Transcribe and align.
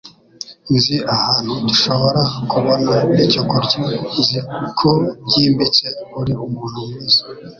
Nzi 0.75 0.95
ahantu 1.15 1.51
dushobora 1.67 2.21
kubona 2.51 2.93
icyo 3.25 3.41
kurya. 3.49 3.79
Nzi 4.19 4.39
ko 4.77 4.89
byimbitse 5.25 5.85
uri 6.19 6.33
umuntu 6.45 6.77
mwiza. 6.87 7.21